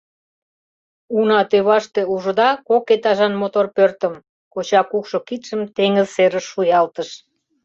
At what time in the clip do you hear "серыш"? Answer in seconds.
6.15-6.45